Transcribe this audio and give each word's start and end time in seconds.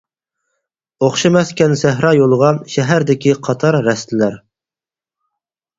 ئوخشىماسكەن 1.07 1.77
سەھرا 1.83 2.15
يولىغا، 2.21 2.49
شەھەردىكى 2.77 3.39
قاتار 3.49 3.79
رەستىلەر. 3.91 4.45